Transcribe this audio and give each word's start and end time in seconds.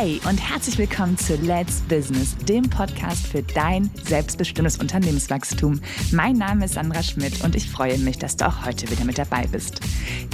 Hey 0.00 0.18
und 0.26 0.38
herzlich 0.38 0.78
willkommen 0.78 1.18
zu 1.18 1.36
Let's 1.36 1.82
Business, 1.82 2.34
dem 2.48 2.62
Podcast 2.70 3.26
für 3.26 3.42
dein 3.42 3.90
selbstbestimmtes 4.02 4.78
Unternehmenswachstum. 4.78 5.78
Mein 6.10 6.38
Name 6.38 6.64
ist 6.64 6.72
Sandra 6.72 7.02
Schmidt 7.02 7.44
und 7.44 7.54
ich 7.54 7.68
freue 7.68 7.98
mich, 7.98 8.16
dass 8.16 8.34
du 8.34 8.48
auch 8.48 8.64
heute 8.64 8.90
wieder 8.90 9.04
mit 9.04 9.18
dabei 9.18 9.46
bist. 9.46 9.80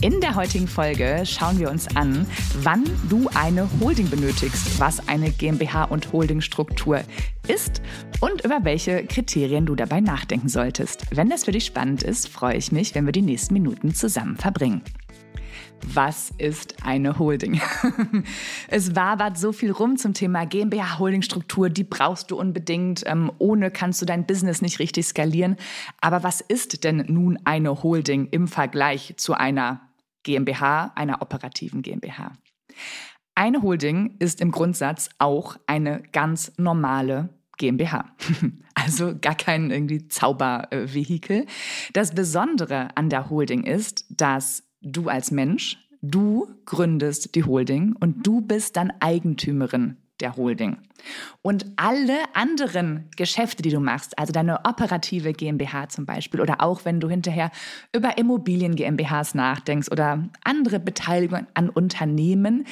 In 0.02 0.20
der 0.20 0.36
heutigen 0.36 0.68
Folge 0.68 1.24
schauen 1.24 1.58
wir 1.58 1.68
uns 1.68 1.88
an, 1.96 2.28
wann 2.62 2.84
du 3.08 3.28
eine 3.34 3.68
Holding 3.80 4.08
benötigst, 4.08 4.78
was 4.78 5.08
eine 5.08 5.32
GmbH 5.32 5.82
und 5.86 6.12
Holdingstruktur 6.12 7.00
ist 7.48 7.82
und 8.20 8.44
über 8.44 8.60
welche 8.62 9.04
Kriterien 9.04 9.66
du 9.66 9.74
dabei 9.74 9.98
nachdenken 9.98 10.48
solltest. 10.48 11.06
Wenn 11.10 11.28
das 11.28 11.42
für 11.42 11.50
dich 11.50 11.66
spannend 11.66 12.04
ist, 12.04 12.28
freue 12.28 12.56
ich 12.56 12.70
mich, 12.70 12.94
wenn 12.94 13.04
wir 13.04 13.12
die 13.12 13.20
nächsten 13.20 13.54
Minuten 13.54 13.96
zusammen 13.96 14.36
verbringen. 14.36 14.82
Was 15.82 16.32
ist 16.38 16.84
eine 16.84 17.18
Holding? 17.18 17.60
es 18.68 18.96
wabert 18.96 19.38
so 19.38 19.52
viel 19.52 19.70
rum 19.70 19.96
zum 19.96 20.14
Thema 20.14 20.44
GmbH-Holdingstruktur, 20.44 21.70
die 21.70 21.84
brauchst 21.84 22.30
du 22.30 22.38
unbedingt. 22.38 23.02
Ähm, 23.06 23.30
ohne 23.38 23.70
kannst 23.70 24.02
du 24.02 24.06
dein 24.06 24.26
Business 24.26 24.62
nicht 24.62 24.78
richtig 24.78 25.06
skalieren. 25.06 25.56
Aber 26.00 26.22
was 26.22 26.40
ist 26.40 26.84
denn 26.84 27.04
nun 27.08 27.38
eine 27.44 27.82
Holding 27.82 28.28
im 28.30 28.48
Vergleich 28.48 29.14
zu 29.16 29.34
einer 29.34 29.80
GmbH, 30.22 30.92
einer 30.96 31.22
operativen 31.22 31.82
GmbH? 31.82 32.32
Eine 33.34 33.62
Holding 33.62 34.16
ist 34.18 34.40
im 34.40 34.50
Grundsatz 34.50 35.10
auch 35.18 35.56
eine 35.66 36.02
ganz 36.12 36.52
normale 36.56 37.30
GmbH. 37.56 38.16
Also 38.78 39.18
gar 39.18 39.34
kein 39.34 39.70
irgendwie 39.70 40.06
Zaubervehikel. 40.06 41.46
Das 41.94 42.14
Besondere 42.14 42.94
an 42.94 43.08
der 43.08 43.30
Holding 43.30 43.64
ist, 43.64 44.04
dass 44.10 44.65
du 44.86 45.08
als 45.08 45.30
Mensch, 45.30 45.78
du 46.00 46.48
gründest 46.64 47.34
die 47.34 47.44
Holding 47.44 47.94
und 47.98 48.26
du 48.26 48.40
bist 48.40 48.76
dann 48.76 48.92
Eigentümerin 49.00 49.96
der 50.20 50.36
Holding. 50.36 50.78
Und 51.42 51.66
alle 51.76 52.16
anderen 52.32 53.10
Geschäfte, 53.16 53.62
die 53.62 53.70
du 53.70 53.80
machst, 53.80 54.18
also 54.18 54.32
deine 54.32 54.64
operative 54.64 55.32
GmbH 55.32 55.90
zum 55.90 56.06
Beispiel, 56.06 56.40
oder 56.40 56.62
auch 56.62 56.84
wenn 56.84 57.00
du 57.00 57.08
hinterher 57.08 57.50
über 57.94 58.16
Immobilien 58.16 58.76
GmbHs 58.76 59.34
nachdenkst 59.34 59.90
oder 59.90 60.28
andere 60.42 60.80
Beteiligungen 60.80 61.46
an 61.52 61.68
Unternehmen, 61.68 62.64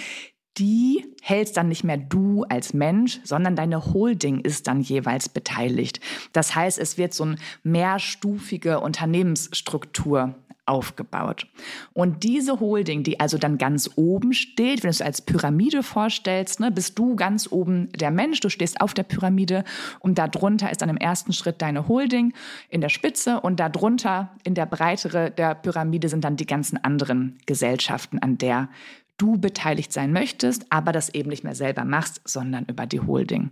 die 0.57 1.05
hältst 1.21 1.57
dann 1.57 1.69
nicht 1.69 1.83
mehr 1.83 1.97
du 1.97 2.45
als 2.45 2.75
Mensch, 2.75 3.21
sondern 3.25 3.57
deine 3.57 3.93
Holding 3.93 4.41
ist 4.41 4.69
dann 4.69 4.81
jeweils 4.81 5.29
beteiligt. 5.29 6.01
Das 6.33 6.55
heißt, 6.55 6.79
es 6.79 6.97
wird 6.97 7.13
so 7.13 7.25
eine 7.25 7.37
mehrstufige 7.65 8.81
Unternehmensstruktur 8.81 10.37
aufgebaut. 10.67 11.47
Und 11.93 12.25
diese 12.25 12.61
Holding, 12.61 13.03
die 13.03 13.21
also 13.21 13.39
dann 13.39 13.59
ganz 13.59 13.91
oben 13.97 14.33
steht, 14.33 14.83
wenn 14.83 14.89
du 14.89 14.95
es 14.95 15.03
als 15.03 15.23
Pyramide 15.23 15.83
vorstellst, 15.83 16.61
ne, 16.61 16.71
bist 16.71 16.99
du 16.99 17.17
ganz 17.17 17.51
oben 17.51 17.91
der 17.93 18.11
Mensch, 18.11 18.41
du 18.41 18.49
stehst 18.49 18.81
auf 18.81 18.95
der 18.95 19.03
Pyramide 19.03 19.65
und 20.01 20.19
darunter 20.19 20.71
ist 20.71 20.81
dann 20.81 20.89
im 20.89 20.97
ersten 20.97 21.33
Schritt 21.33 21.61
deine 21.61 21.89
Holding 21.89 22.33
in 22.69 22.81
der 22.81 22.89
Spitze 22.89 23.41
und 23.41 23.61
darunter 23.61 24.31
in 24.45 24.55
der 24.55 24.67
Breitere 24.67 25.31
der 25.31 25.55
Pyramide 25.55 26.09
sind 26.09 26.25
dann 26.25 26.37
die 26.37 26.47
ganzen 26.47 26.83
anderen 26.83 27.39
Gesellschaften, 27.47 28.19
an 28.19 28.39
der 28.39 28.69
du 29.17 29.39
beteiligt 29.39 29.93
sein 29.93 30.13
möchtest, 30.13 30.67
aber 30.71 30.93
das 30.93 31.09
eben 31.11 31.29
nicht 31.29 31.45
mehr 31.45 31.55
selber 31.55 31.85
machst, 31.85 32.21
sondern 32.25 32.65
über 32.67 32.87
die 32.87 33.01
Holding. 33.01 33.51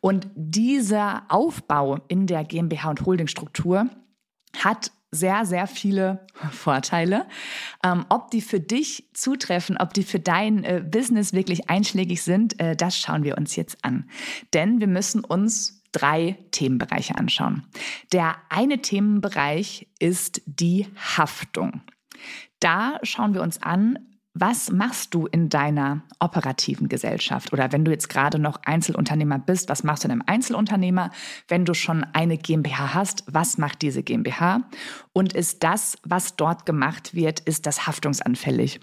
Und 0.00 0.28
dieser 0.34 1.24
Aufbau 1.28 1.98
in 2.08 2.26
der 2.26 2.44
GmbH 2.44 2.90
und 2.90 3.04
Holdingstruktur 3.04 3.88
hat 4.56 4.92
sehr, 5.12 5.44
sehr 5.44 5.66
viele 5.66 6.26
Vorteile. 6.50 7.26
Ähm, 7.84 8.06
ob 8.08 8.30
die 8.30 8.40
für 8.40 8.58
dich 8.58 9.04
zutreffen, 9.12 9.76
ob 9.76 9.94
die 9.94 10.02
für 10.02 10.18
dein 10.18 10.64
äh, 10.64 10.82
Business 10.84 11.32
wirklich 11.32 11.70
einschlägig 11.70 12.22
sind, 12.22 12.58
äh, 12.58 12.74
das 12.74 12.98
schauen 12.98 13.22
wir 13.22 13.38
uns 13.38 13.54
jetzt 13.54 13.84
an. 13.84 14.08
Denn 14.54 14.80
wir 14.80 14.88
müssen 14.88 15.22
uns 15.22 15.82
drei 15.92 16.38
Themenbereiche 16.50 17.16
anschauen. 17.16 17.64
Der 18.12 18.36
eine 18.48 18.80
Themenbereich 18.80 19.88
ist 19.98 20.42
die 20.46 20.88
Haftung. 20.96 21.82
Da 22.60 22.98
schauen 23.02 23.34
wir 23.34 23.42
uns 23.42 23.62
an, 23.62 23.98
was 24.34 24.70
machst 24.70 25.12
du 25.12 25.26
in 25.26 25.50
deiner 25.50 26.02
operativen 26.18 26.88
Gesellschaft? 26.88 27.52
Oder 27.52 27.70
wenn 27.72 27.84
du 27.84 27.90
jetzt 27.90 28.08
gerade 28.08 28.38
noch 28.38 28.60
Einzelunternehmer 28.64 29.38
bist, 29.38 29.68
was 29.68 29.84
machst 29.84 30.04
du 30.04 30.08
in 30.08 30.12
einem 30.12 30.22
Einzelunternehmer? 30.26 31.10
Wenn 31.48 31.66
du 31.66 31.74
schon 31.74 32.04
eine 32.12 32.38
GmbH 32.38 32.94
hast, 32.94 33.24
was 33.26 33.58
macht 33.58 33.82
diese 33.82 34.02
GmbH? 34.02 34.62
Und 35.12 35.34
ist 35.34 35.62
das, 35.62 35.98
was 36.04 36.36
dort 36.36 36.64
gemacht 36.64 37.14
wird, 37.14 37.40
ist 37.40 37.66
das 37.66 37.86
haftungsanfällig? 37.86 38.80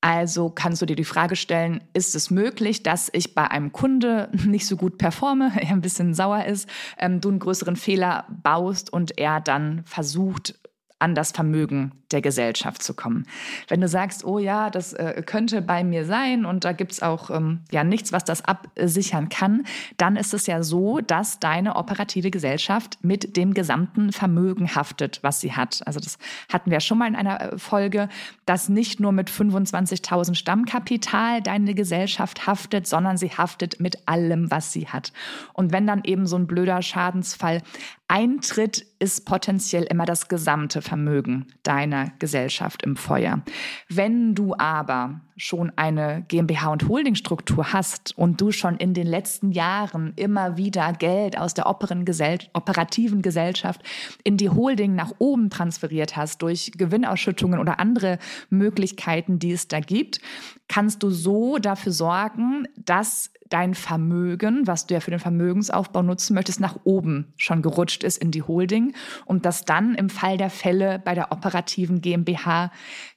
Also 0.00 0.50
kannst 0.50 0.82
du 0.82 0.86
dir 0.86 0.96
die 0.96 1.04
Frage 1.04 1.34
stellen, 1.34 1.82
ist 1.94 2.14
es 2.14 2.30
möglich, 2.30 2.82
dass 2.82 3.08
ich 3.14 3.34
bei 3.34 3.50
einem 3.50 3.72
Kunde 3.72 4.28
nicht 4.44 4.66
so 4.66 4.76
gut 4.76 4.98
performe, 4.98 5.50
er 5.60 5.70
ein 5.70 5.80
bisschen 5.80 6.12
sauer 6.12 6.44
ist, 6.44 6.68
ähm, 6.98 7.20
du 7.20 7.30
einen 7.30 7.38
größeren 7.38 7.74
Fehler 7.74 8.26
baust 8.28 8.92
und 8.92 9.18
er 9.18 9.40
dann 9.40 9.82
versucht, 9.86 10.60
an 11.04 11.14
das 11.14 11.32
Vermögen 11.32 11.92
der 12.12 12.22
Gesellschaft 12.22 12.82
zu 12.82 12.94
kommen. 12.94 13.26
Wenn 13.68 13.82
du 13.82 13.88
sagst, 13.88 14.24
oh 14.24 14.38
ja, 14.38 14.70
das 14.70 14.94
äh, 14.94 15.22
könnte 15.26 15.60
bei 15.60 15.84
mir 15.84 16.06
sein 16.06 16.46
und 16.46 16.64
da 16.64 16.72
gibt 16.72 16.92
es 16.92 17.02
auch 17.02 17.28
ähm, 17.28 17.60
ja 17.70 17.84
nichts, 17.84 18.10
was 18.10 18.24
das 18.24 18.42
absichern 18.42 19.28
kann, 19.28 19.64
dann 19.98 20.16
ist 20.16 20.32
es 20.32 20.46
ja 20.46 20.62
so, 20.62 21.00
dass 21.00 21.40
deine 21.40 21.76
operative 21.76 22.30
Gesellschaft 22.30 22.96
mit 23.02 23.36
dem 23.36 23.52
gesamten 23.52 24.12
Vermögen 24.12 24.74
haftet, 24.74 25.18
was 25.20 25.42
sie 25.42 25.52
hat. 25.52 25.82
Also 25.86 26.00
das 26.00 26.16
hatten 26.50 26.70
wir 26.70 26.80
schon 26.80 26.96
mal 26.96 27.08
in 27.08 27.16
einer 27.16 27.52
äh, 27.52 27.58
Folge, 27.58 28.08
dass 28.46 28.70
nicht 28.70 28.98
nur 28.98 29.12
mit 29.12 29.28
25.000 29.28 30.36
Stammkapital 30.36 31.42
deine 31.42 31.74
Gesellschaft 31.74 32.46
haftet, 32.46 32.86
sondern 32.86 33.18
sie 33.18 33.30
haftet 33.30 33.78
mit 33.78 34.08
allem, 34.08 34.50
was 34.50 34.72
sie 34.72 34.88
hat. 34.88 35.12
Und 35.52 35.70
wenn 35.70 35.86
dann 35.86 36.00
eben 36.04 36.26
so 36.26 36.36
ein 36.36 36.46
blöder 36.46 36.80
Schadensfall 36.80 37.60
eintritt, 38.08 38.86
ist 38.98 39.26
potenziell 39.26 39.84
immer 39.84 40.04
das 40.04 40.28
gesamte 40.28 40.82
Vermögen 40.82 41.46
deiner 41.62 42.12
Gesellschaft 42.18 42.82
im 42.82 42.96
Feuer. 42.96 43.42
Wenn 43.88 44.34
du 44.34 44.54
aber 44.56 45.20
schon 45.36 45.72
eine 45.76 46.24
GmbH 46.28 46.70
und 46.70 46.88
Holdingstruktur 46.88 47.72
hast 47.72 48.16
und 48.16 48.40
du 48.40 48.52
schon 48.52 48.76
in 48.76 48.94
den 48.94 49.06
letzten 49.06 49.50
Jahren 49.50 50.12
immer 50.16 50.56
wieder 50.56 50.92
Geld 50.92 51.36
aus 51.36 51.54
der 51.54 51.66
operativen 51.66 53.22
Gesellschaft 53.22 53.82
in 54.22 54.36
die 54.36 54.50
Holding 54.50 54.94
nach 54.94 55.12
oben 55.18 55.50
transferiert 55.50 56.16
hast 56.16 56.42
durch 56.42 56.72
Gewinnausschüttungen 56.76 57.58
oder 57.58 57.80
andere 57.80 58.18
Möglichkeiten, 58.48 59.38
die 59.38 59.52
es 59.52 59.66
da 59.66 59.80
gibt, 59.80 60.20
kannst 60.68 61.02
du 61.02 61.10
so 61.10 61.58
dafür 61.58 61.92
sorgen, 61.92 62.68
dass 62.76 63.30
dein 63.50 63.74
Vermögen, 63.74 64.66
was 64.66 64.86
du 64.86 64.94
ja 64.94 65.00
für 65.00 65.10
den 65.10 65.20
Vermögensaufbau 65.20 66.02
nutzen 66.02 66.34
möchtest, 66.34 66.60
nach 66.60 66.78
oben 66.84 67.34
schon 67.36 67.62
gerutscht 67.62 68.02
ist 68.02 68.18
in 68.18 68.30
die 68.30 68.42
Holding 68.42 68.94
und 69.26 69.46
dass 69.46 69.64
dann 69.64 69.94
im 69.94 70.10
Fall 70.10 70.38
der 70.38 70.50
Fälle 70.50 70.98
bei 71.04 71.14
der 71.14 71.30
operativen 71.30 72.00
GmbH 72.00 72.72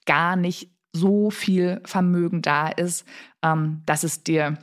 gar 0.06 0.36
nicht 0.36 0.77
so 0.98 1.30
viel 1.30 1.82
Vermögen 1.86 2.42
da 2.42 2.68
ist, 2.70 3.06
ähm, 3.44 3.82
dass 3.86 4.04
es 4.04 4.24
dir 4.24 4.58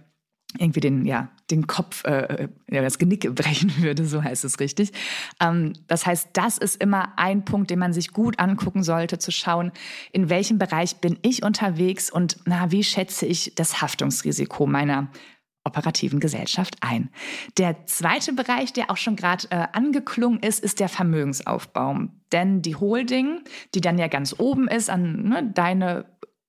irgendwie 0.59 0.81
den, 0.81 1.05
ja, 1.05 1.31
den 1.50 1.67
Kopf, 1.67 2.05
äh, 2.05 2.49
ja, 2.71 2.83
das 2.83 2.99
Genick 2.99 3.28
brechen 3.34 3.72
würde, 3.83 4.06
so 4.06 4.22
heißt 4.22 4.44
es 4.44 4.61
richtig. 4.61 4.93
Ähm, 5.41 5.73
das 5.87 6.06
heißt, 6.06 6.31
das 6.33 6.59
ist 6.59 6.81
immer 6.81 7.12
ein 7.17 7.44
Punkt, 7.44 7.71
den 7.71 7.78
man 7.78 7.93
sich 7.93 8.12
gut 8.12 8.39
angucken 8.39 8.83
sollte, 8.83 9.19
zu 9.19 9.33
schauen, 9.33 9.73
in 10.12 10.31
welchem 10.31 10.59
Bereich 10.59 10.97
bin 10.97 11.19
ich 11.23 11.43
unterwegs 11.43 12.11
und 12.11 12.39
na, 12.44 12.71
wie 12.71 12.84
schätze 12.84 13.27
ich 13.27 13.55
das 13.55 13.83
Haftungsrisiko 13.83 14.67
meiner 14.67 15.11
operativen 15.65 16.21
Gesellschaft 16.21 16.77
ein. 16.83 17.09
Der 17.56 17.87
zweite 17.87 18.34
Bereich, 18.34 18.73
der 18.73 18.91
auch 18.91 18.99
schon 18.99 19.17
gerade 19.17 19.47
äh, 19.50 19.67
angeklungen 19.73 20.41
ist, 20.41 20.62
ist 20.62 20.78
der 20.78 20.91
Vermögensaufbau. 20.91 22.00
Denn 22.33 22.61
die 22.61 22.77
Holding, 22.77 23.41
die 23.75 23.81
dann 23.81 23.99
ja 23.99 24.09
ganz 24.09 24.34
oben 24.39 24.69
ist, 24.69 24.91
an 24.91 25.23
ne, 25.23 25.50
deine 25.55 26.05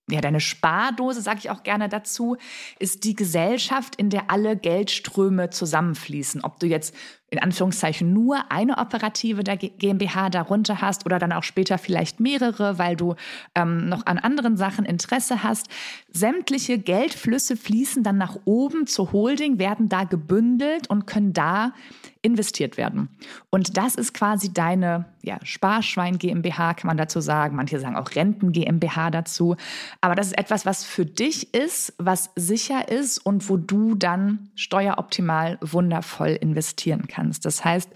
ja, 0.09 0.21
deine 0.21 0.39
Spardose, 0.39 1.21
sage 1.21 1.39
ich 1.39 1.49
auch 1.49 1.63
gerne 1.63 1.89
dazu, 1.89 2.37
ist 2.77 3.03
die 3.05 3.15
Gesellschaft, 3.15 3.95
in 3.95 4.09
der 4.09 4.29
alle 4.29 4.55
Geldströme 4.55 5.49
zusammenfließen. 5.49 6.43
Ob 6.43 6.59
du 6.59 6.67
jetzt 6.67 6.95
in 7.31 7.39
Anführungszeichen 7.39 8.13
nur 8.13 8.51
eine 8.51 8.77
operative 8.77 9.43
der 9.43 9.57
GmbH 9.57 10.29
darunter 10.29 10.81
hast 10.81 11.05
oder 11.05 11.17
dann 11.17 11.31
auch 11.31 11.43
später 11.43 11.77
vielleicht 11.79 12.19
mehrere, 12.19 12.77
weil 12.77 12.95
du 12.95 13.15
ähm, 13.55 13.89
noch 13.89 14.05
an 14.05 14.19
anderen 14.19 14.57
Sachen 14.57 14.85
Interesse 14.85 15.41
hast. 15.41 15.67
Sämtliche 16.11 16.77
Geldflüsse 16.77 17.57
fließen 17.57 18.03
dann 18.03 18.17
nach 18.17 18.37
oben 18.45 18.85
zur 18.85 19.11
Holding, 19.11 19.57
werden 19.57 19.89
da 19.89 20.03
gebündelt 20.03 20.87
und 20.89 21.07
können 21.07 21.33
da 21.33 21.73
investiert 22.21 22.77
werden. 22.77 23.09
Und 23.49 23.77
das 23.77 23.95
ist 23.95 24.13
quasi 24.13 24.51
deine 24.51 25.05
ja, 25.21 25.37
Sparschwein 25.43 26.17
GmbH, 26.17 26.73
kann 26.73 26.87
man 26.87 26.97
dazu 26.97 27.21
sagen. 27.21 27.55
Manche 27.55 27.79
sagen 27.79 27.95
auch 27.95 28.15
Renten 28.15 28.51
GmbH 28.51 29.11
dazu. 29.11 29.55
Aber 30.01 30.15
das 30.15 30.27
ist 30.27 30.37
etwas, 30.37 30.65
was 30.65 30.83
für 30.83 31.05
dich 31.05 31.53
ist, 31.53 31.93
was 31.97 32.31
sicher 32.35 32.89
ist 32.89 33.19
und 33.19 33.47
wo 33.47 33.57
du 33.57 33.93
dann 33.93 34.49
steueroptimal 34.55 35.59
wundervoll 35.61 36.29
investieren 36.29 37.05
kannst 37.07 37.14
kannst. 37.15 37.45
Das 37.45 37.63
heißt, 37.63 37.89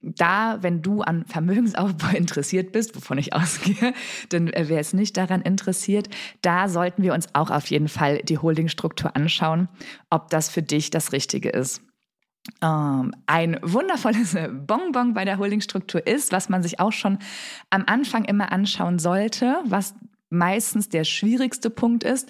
da, 0.00 0.62
wenn 0.62 0.80
du 0.80 1.02
an 1.02 1.24
Vermögensaufbau 1.24 2.08
interessiert 2.14 2.72
bist, 2.72 2.96
wovon 2.96 3.18
ich 3.18 3.32
ausgehe, 3.34 3.94
denn 4.32 4.52
äh, 4.52 4.68
wer 4.68 4.80
ist 4.80 4.94
nicht 4.94 5.16
daran 5.16 5.42
interessiert, 5.42 6.08
da 6.42 6.68
sollten 6.68 7.02
wir 7.02 7.14
uns 7.14 7.34
auch 7.34 7.50
auf 7.50 7.66
jeden 7.66 7.88
Fall 7.88 8.18
die 8.18 8.38
Holdingstruktur 8.38 9.14
anschauen, 9.16 9.68
ob 10.10 10.30
das 10.30 10.48
für 10.48 10.62
dich 10.62 10.90
das 10.90 11.12
Richtige 11.12 11.50
ist. 11.50 11.82
Ähm, 12.62 13.12
ein 13.26 13.58
wundervolles 13.62 14.36
Bonbon 14.66 15.14
bei 15.14 15.24
der 15.24 15.38
Holdingstruktur 15.38 16.06
ist, 16.06 16.32
was 16.32 16.48
man 16.48 16.62
sich 16.62 16.80
auch 16.80 16.92
schon 16.92 17.18
am 17.70 17.84
Anfang 17.86 18.24
immer 18.24 18.52
anschauen 18.52 18.98
sollte, 18.98 19.58
was 19.64 19.94
meistens 20.30 20.88
der 20.88 21.04
schwierigste 21.04 21.70
Punkt 21.70 22.04
ist, 22.04 22.28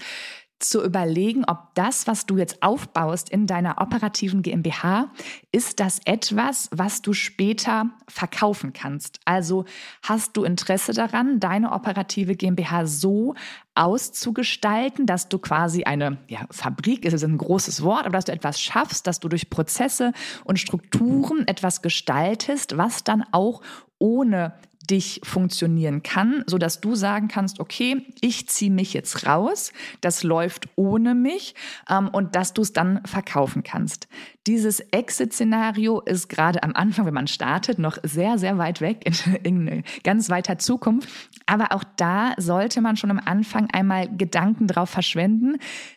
zu 0.59 0.85
überlegen, 0.85 1.45
ob 1.45 1.75
das, 1.75 2.07
was 2.07 2.27
du 2.27 2.37
jetzt 2.37 2.63
aufbaust 2.63 3.31
in 3.31 3.47
deiner 3.47 3.81
operativen 3.81 4.43
GmbH, 4.43 5.11
ist 5.53 5.79
das 5.79 6.01
etwas, 6.05 6.69
was 6.73 7.01
du 7.01 7.13
später 7.13 7.91
verkaufen 8.09 8.73
kannst. 8.73 9.21
Also 9.25 9.65
hast 10.03 10.37
du 10.37 10.45
Interesse 10.45 10.93
daran, 10.93 11.39
deine 11.39 11.73
operative 11.73 12.35
GmbH 12.35 12.87
so 12.87 13.35
auszugestalten, 13.75 15.07
dass 15.07 15.29
du 15.29 15.39
quasi 15.39 15.85
eine 15.85 16.19
ja, 16.29 16.41
Fabrik, 16.51 17.05
ist 17.05 17.23
ein 17.23 17.39
großes 17.39 17.83
Wort, 17.83 18.07
aber 18.07 18.13
dass 18.13 18.25
du 18.25 18.33
etwas 18.33 18.61
schaffst, 18.61 19.07
dass 19.07 19.21
du 19.21 19.29
durch 19.29 19.51
Prozesse 19.51 20.13
und 20.45 20.59
Strukturen 20.59 21.47
etwas 21.47 21.83
gestaltest, 21.83 22.77
was 22.77 23.05
dann 23.05 23.25
auch 23.31 23.63
ohne 23.99 24.55
dich 24.91 25.21
funktionieren 25.23 26.03
kann, 26.03 26.45
so 26.47 26.59
dass 26.59 26.81
du 26.81 26.95
sagen 26.95 27.29
kannst, 27.29 27.61
okay, 27.61 28.07
ich 28.21 28.49
ziehe 28.49 28.71
mich 28.71 28.95
jetzt 28.95 29.27
raus, 29.27 29.73
das 30.01 30.23
läuft 30.23 30.69
ohne 30.77 31.15
mich 31.15 31.55
ähm, 31.89 32.09
und 32.09 32.35
dass 32.35 32.55
du 32.55 32.63
es 32.63 32.73
dann 32.73 33.05
verkaufen 33.05 33.63
kannst. 33.63 34.09
Dieses 34.47 34.81
Exit-Szenario 34.81 36.01
ist 36.01 36.29
gerade 36.29 36.63
am 36.63 36.75
Anfang, 36.75 37.07
wenn 37.07 37.15
man 37.15 37.27
startet, 37.27 37.79
noch 37.79 37.99
sehr, 38.03 38.39
sehr 38.39 38.57
weit 38.57 38.81
weg 38.81 39.05
in, 39.05 39.67
in 39.69 39.85
ganz 40.05 40.31
weiter 40.31 40.59
Zukunft. 40.59 41.09
Aber 41.47 41.73
auch 41.73 41.85
da 41.97 42.35
sollte 42.39 42.81
man 42.81 42.97
schon 42.97 43.11
am 43.11 43.21
Anfang 43.23 43.69
einmal 43.71 44.09
Gedanken 44.17 44.67
drauf 44.67 44.91
verschwenden, 44.91 45.57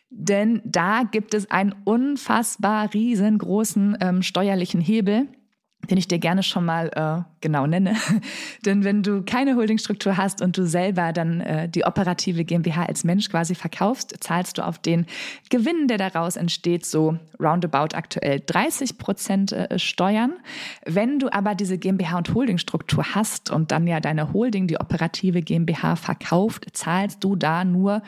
denn 0.09 0.61
da 0.65 1.03
gibt 1.03 1.33
es 1.33 1.49
einen 1.49 1.73
unfassbar 1.85 2.93
riesengroßen 2.93 3.97
ähm, 4.01 4.21
steuerlichen 4.21 4.81
Hebel 4.81 5.27
den 5.89 5.97
ich 5.97 6.07
dir 6.07 6.19
gerne 6.19 6.43
schon 6.43 6.65
mal 6.65 6.89
äh, 6.95 7.23
genau 7.41 7.65
nenne. 7.65 7.95
Denn 8.65 8.83
wenn 8.83 9.03
du 9.03 9.23
keine 9.23 9.55
Holdingstruktur 9.55 10.17
hast 10.17 10.41
und 10.41 10.57
du 10.57 10.65
selber 10.65 11.11
dann 11.13 11.41
äh, 11.41 11.69
die 11.69 11.85
operative 11.85 12.45
GmbH 12.45 12.85
als 12.85 13.03
Mensch 13.03 13.29
quasi 13.29 13.55
verkaufst, 13.55 14.15
zahlst 14.19 14.57
du 14.57 14.65
auf 14.65 14.79
den 14.79 15.05
Gewinn, 15.49 15.87
der 15.87 15.97
daraus 15.97 16.35
entsteht, 16.35 16.85
so 16.85 17.17
roundabout 17.39 17.95
aktuell 17.95 18.41
30 18.45 18.97
Prozent 18.97 19.51
äh, 19.51 19.79
Steuern. 19.79 20.33
Wenn 20.85 21.19
du 21.19 21.31
aber 21.31 21.55
diese 21.55 21.77
GmbH 21.77 22.17
und 22.17 22.33
Holdingstruktur 22.33 23.15
hast 23.15 23.49
und 23.49 23.71
dann 23.71 23.87
ja 23.87 23.99
deine 23.99 24.33
Holding, 24.33 24.67
die 24.67 24.79
operative 24.79 25.41
GmbH 25.41 25.95
verkauft, 25.95 26.67
zahlst 26.73 27.23
du 27.23 27.35
da 27.35 27.65
nur 27.65 28.01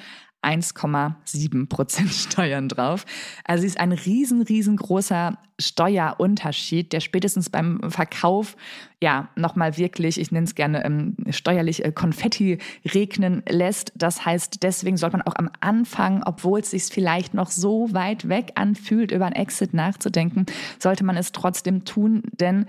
1,7 0.43 1.67
Prozent 1.67 2.09
Steuern 2.13 2.69
drauf. 2.69 3.05
Also 3.43 3.65
ist 3.65 3.79
ein 3.79 3.91
riesen, 3.91 4.41
riesengroßer 4.41 5.37
Steuerunterschied, 5.59 6.93
der 6.93 6.99
spätestens 6.99 7.49
beim 7.49 7.79
Verkauf 7.89 8.55
ja 9.01 9.29
nochmal 9.35 9.77
wirklich, 9.77 10.19
ich 10.19 10.31
nenne 10.31 10.45
es 10.45 10.55
gerne 10.55 10.83
ähm, 10.83 11.15
steuerlich 11.29 11.85
äh, 11.85 11.91
Konfetti 11.91 12.57
regnen 12.93 13.43
lässt. 13.47 13.93
Das 13.95 14.25
heißt, 14.25 14.63
deswegen 14.63 14.97
sollte 14.97 15.17
man 15.17 15.27
auch 15.27 15.35
am 15.35 15.49
Anfang, 15.59 16.23
obwohl 16.25 16.61
es 16.61 16.71
sich 16.71 16.85
vielleicht 16.85 17.33
noch 17.33 17.51
so 17.51 17.93
weit 17.93 18.29
weg 18.29 18.53
anfühlt, 18.55 19.11
über 19.11 19.25
ein 19.25 19.33
Exit 19.33 19.73
nachzudenken, 19.73 20.45
sollte 20.79 21.03
man 21.03 21.17
es 21.17 21.31
trotzdem 21.31 21.85
tun, 21.85 22.23
denn 22.31 22.65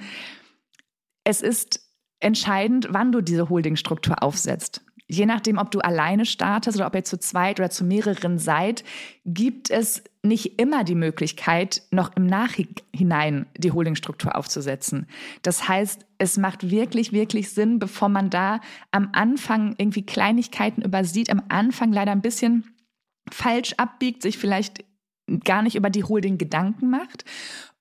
es 1.24 1.40
ist 1.40 1.80
entscheidend, 2.20 2.88
wann 2.90 3.12
du 3.12 3.20
diese 3.20 3.48
Holdingstruktur 3.48 4.22
aufsetzt. 4.22 4.84
Je 5.06 5.26
nachdem, 5.26 5.58
ob 5.58 5.70
du 5.70 5.80
alleine 5.80 6.24
startest 6.24 6.78
oder 6.78 6.86
ob 6.86 6.94
ihr 6.94 7.04
zu 7.04 7.18
zweit 7.18 7.60
oder 7.60 7.68
zu 7.68 7.84
mehreren 7.84 8.38
seid, 8.38 8.84
gibt 9.26 9.70
es 9.70 10.02
nicht 10.22 10.58
immer 10.58 10.82
die 10.82 10.94
Möglichkeit, 10.94 11.82
noch 11.90 12.16
im 12.16 12.26
Nachhinein 12.26 13.44
die 13.58 13.72
Holdingstruktur 13.72 14.34
aufzusetzen. 14.34 15.06
Das 15.42 15.68
heißt, 15.68 16.06
es 16.16 16.38
macht 16.38 16.70
wirklich, 16.70 17.12
wirklich 17.12 17.50
Sinn, 17.50 17.78
bevor 17.78 18.08
man 18.08 18.30
da 18.30 18.60
am 18.92 19.10
Anfang 19.12 19.74
irgendwie 19.76 20.06
Kleinigkeiten 20.06 20.80
übersieht, 20.80 21.28
am 21.28 21.42
Anfang 21.50 21.92
leider 21.92 22.12
ein 22.12 22.22
bisschen 22.22 22.64
falsch 23.30 23.74
abbiegt, 23.76 24.22
sich 24.22 24.38
vielleicht 24.38 24.84
gar 25.44 25.60
nicht 25.60 25.76
über 25.76 25.90
die 25.90 26.04
Holding 26.04 26.38
Gedanken 26.38 26.88
macht 26.88 27.26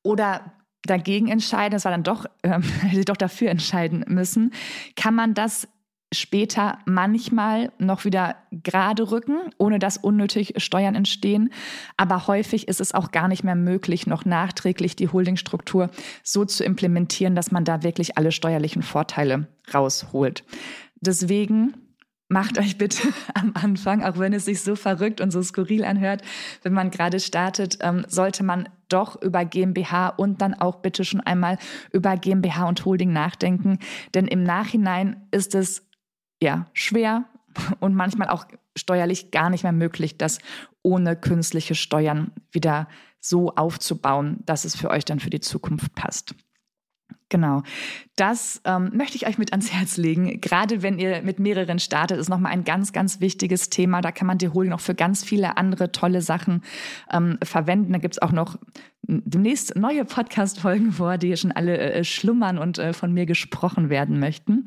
oder 0.02 0.54
dagegen 0.86 1.30
entscheiden, 1.30 1.72
das 1.72 1.86
war 1.86 1.92
dann 1.92 2.04
doch, 2.04 2.26
äh, 2.42 2.62
hätte 2.82 3.06
doch 3.06 3.18
dafür 3.18 3.50
entscheiden 3.50 4.04
müssen, 4.08 4.52
kann 4.96 5.16
man 5.16 5.34
das 5.34 5.68
später 6.14 6.80
manchmal 6.86 7.72
noch 7.78 8.06
wieder 8.06 8.36
gerade 8.52 9.12
rücken, 9.12 9.38
ohne 9.58 9.80
dass 9.80 9.98
unnötig 9.98 10.54
Steuern 10.58 10.96
entstehen. 10.96 11.52
Aber 11.98 12.28
häufig 12.28 12.68
ist 12.68 12.82
es 12.82 12.94
auch 12.94 13.12
gar 13.12 13.28
nicht 13.28 13.44
mehr 13.44 13.56
möglich, 13.56 14.08
noch 14.08 14.26
nachträglich 14.26 14.96
die 14.96 15.10
Holdingstruktur 15.10 15.90
so 16.24 16.46
zu 16.46 16.64
implementieren, 16.64 17.36
dass 17.36 17.52
man 17.52 17.66
da 17.66 17.84
wirklich 17.84 18.18
alle 18.18 18.32
steuerlichen 18.32 18.82
Vorteile 18.82 19.48
rausholt. 19.74 20.44
Deswegen 21.02 21.74
macht 22.34 22.58
euch 22.58 22.78
bitte 22.78 23.08
am 23.34 23.54
Anfang, 23.54 24.04
auch 24.04 24.18
wenn 24.18 24.34
es 24.34 24.46
sich 24.46 24.62
so 24.62 24.76
verrückt 24.76 25.22
und 25.22 25.32
so 25.32 25.42
skurril 25.42 25.86
anhört, 25.86 26.22
wenn 26.64 26.74
man 26.74 26.92
gerade 26.92 27.20
startet, 27.20 27.78
ähm, 27.82 28.06
sollte 28.08 28.44
man 28.44 28.68
doch 28.90 29.22
über 29.22 29.46
GmbH 29.46 30.10
und 30.10 30.42
dann 30.42 30.54
auch 30.54 30.78
bitte 30.78 31.06
schon 31.06 31.22
einmal 31.22 31.58
über 31.92 32.16
GmbH 32.18 32.68
und 32.68 32.86
Holding 32.86 33.14
nachdenken. 33.14 33.80
Denn 34.14 34.28
im 34.28 34.44
Nachhinein 34.44 35.28
ist 35.32 35.56
es 35.56 35.88
ja, 36.44 36.68
schwer 36.74 37.24
und 37.80 37.96
manchmal 37.96 38.30
auch 38.30 38.46
steuerlich 38.76 39.32
gar 39.32 39.50
nicht 39.50 39.64
mehr 39.64 39.72
möglich, 39.72 40.18
das 40.18 40.40
ohne 40.82 41.16
künstliche 41.16 41.74
Steuern 41.74 42.32
wieder 42.52 42.88
so 43.20 43.56
aufzubauen, 43.56 44.40
dass 44.46 44.66
es 44.66 44.76
für 44.76 44.90
euch 44.90 45.06
dann 45.06 45.22
für 45.22 45.30
die 45.30 45.40
Zukunft 45.40 45.96
passt. 45.96 46.36
Genau. 47.30 47.64
Das 48.16 48.62
ähm, 48.66 48.92
möchte 48.94 49.16
ich 49.16 49.26
euch 49.26 49.38
mit 49.38 49.54
ans 49.54 49.72
Herz 49.72 49.98
legen. 49.98 50.40
Gerade 50.42 50.84
wenn 50.84 51.00
ihr 51.00 51.22
mit 51.24 51.40
mehreren 51.40 51.80
startet, 51.80 52.20
ist 52.20 52.30
nochmal 52.30 52.52
ein 52.52 52.64
ganz, 52.64 52.92
ganz 52.92 53.22
wichtiges 53.22 53.70
Thema. 53.70 54.02
Da 54.02 54.12
kann 54.12 54.28
man 54.28 54.38
die 54.38 54.50
Holding 54.50 54.72
noch 54.72 54.82
für 54.82 54.94
ganz 54.94 55.24
viele 55.24 55.58
andere 55.58 55.92
tolle 55.92 56.22
Sachen 56.22 56.62
ähm, 57.12 57.40
verwenden. 57.42 57.94
Da 57.94 58.00
gibt 58.00 58.16
es 58.16 58.22
auch 58.22 58.34
noch 58.34 58.60
demnächst 59.02 59.76
neue 59.76 60.06
Podcast-Folgen 60.06 60.92
vor, 60.92 61.18
die 61.18 61.36
schon 61.36 61.52
alle 61.52 61.78
äh, 61.78 62.04
schlummern 62.04 62.60
und 62.60 62.78
äh, 62.78 62.94
von 62.94 63.14
mir 63.14 63.26
gesprochen 63.26 63.90
werden 63.90 64.20
möchten. 64.20 64.66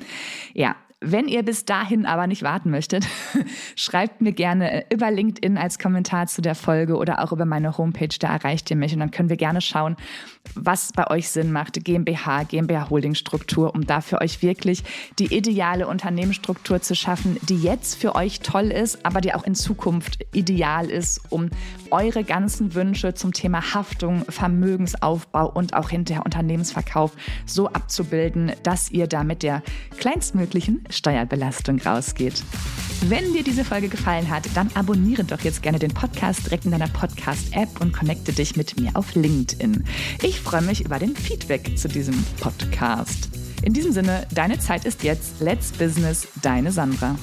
Ja, 0.53 0.75
wenn 1.03 1.29
ihr 1.29 1.43
bis 1.43 1.67
dahin 1.67 2.07
aber 2.07 2.27
nicht 2.27 2.43
warten 2.43 2.71
möchtet, 2.71 3.07
schreibt 3.77 4.23
mir 4.23 4.33
gerne 4.33 4.85
äh, 4.91 4.95
über 4.95 5.11
LinkedIn 5.11 5.59
als 5.59 5.79
Kommentar 5.79 6.27
zu 6.27 6.41
der 6.41 6.55
Folge 6.55 6.97
oder 6.97 7.23
auch 7.23 7.33
über 7.33 7.45
meine 7.45 7.77
Homepage, 7.77 8.09
da 8.19 8.29
erreicht 8.29 8.71
ihr 8.71 8.77
mich. 8.77 8.95
Und 8.95 9.01
dann 9.01 9.11
können 9.11 9.29
wir 9.29 9.37
gerne 9.37 9.61
schauen, 9.61 9.97
was 10.55 10.93
bei 10.93 11.11
euch 11.11 11.29
Sinn 11.29 11.53
macht, 11.53 11.85
GmbH, 11.85 12.45
GmbH 12.45 12.89
Holding 12.89 13.15
Struktur, 13.15 13.75
um 13.75 13.87
da 13.87 14.01
für 14.01 14.23
euch 14.23 14.41
wirklich 14.41 14.85
die 15.19 15.37
ideale 15.37 15.87
Unternehmensstruktur 15.87 16.81
zu 16.81 16.95
schaffen, 16.95 17.37
die 17.43 17.61
jetzt 17.61 17.97
für 18.01 18.15
euch 18.15 18.41
toll 18.41 18.71
ist, 18.71 19.05
aber 19.05 19.21
die 19.21 19.35
auch 19.35 19.45
in 19.45 19.55
Zukunft 19.55 20.25
ideal 20.33 20.89
ist, 20.89 21.21
um 21.29 21.51
eure 21.91 22.25
ganzen 22.25 22.75
Wünsche 22.75 23.13
zum 23.13 23.35
Thema 23.35 23.75
Haftung, 23.75 24.25
Vermögensaufbau 24.31 25.51
und 25.51 25.75
auch 25.75 25.91
hinterher 25.91 26.25
Unternehmensverkauf 26.25 27.13
so 27.45 27.69
abzubilden, 27.69 28.53
dass 28.63 28.91
ihr 28.91 29.07
da 29.07 29.25
mit 29.25 29.43
der 29.43 29.63
kleinstmöglichen 29.99 30.86
Steuerbelastung 30.91 31.81
rausgeht. 31.81 32.43
Wenn 33.03 33.33
dir 33.33 33.45
diese 33.45 33.65
Folge 33.65 33.89
gefallen 33.89 34.31
hat, 34.31 34.45
dann 34.55 34.71
abonniere 34.75 35.25
doch 35.25 35.41
jetzt 35.41 35.63
gerne 35.63 35.79
den 35.79 35.93
Podcast 35.93 36.47
direkt 36.47 36.65
in 36.65 36.71
deiner 36.71 36.89
Podcast-App 36.89 37.81
und 37.81 37.93
connecte 37.93 38.33
dich 38.33 38.57
mit 38.57 38.81
mir 38.81 38.91
auf 38.95 39.15
LinkedIn. 39.15 39.85
Ich 40.23 40.41
freue 40.41 40.63
mich 40.63 40.85
über 40.85 40.99
den 40.99 41.15
Feedback 41.15 41.79
zu 41.79 41.89
diesem 41.89 42.25
Podcast. 42.41 43.29
In 43.63 43.73
diesem 43.73 43.93
Sinne, 43.93 44.27
deine 44.33 44.59
Zeit 44.59 44.85
ist 44.85 45.03
jetzt. 45.03 45.41
Let's 45.41 45.73
Business, 45.73 46.29
deine 46.43 46.73
Sandra. 46.73 47.17